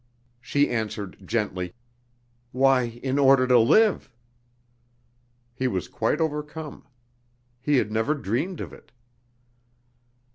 [0.41, 1.75] She answered gently:
[2.51, 4.09] "Why, in order to live."
[5.53, 6.87] He was quite overcome.
[7.61, 8.91] He had never dreamed of it.